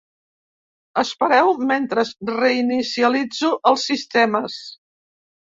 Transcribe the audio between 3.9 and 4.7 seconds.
sistemes.